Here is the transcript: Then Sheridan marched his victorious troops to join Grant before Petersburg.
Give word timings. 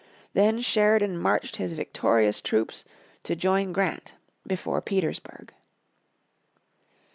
Then 0.33 0.61
Sheridan 0.61 1.19
marched 1.19 1.57
his 1.57 1.73
victorious 1.73 2.41
troops 2.41 2.85
to 3.21 3.35
join 3.35 3.71
Grant 3.71 4.15
before 4.47 4.81
Petersburg. 4.81 5.53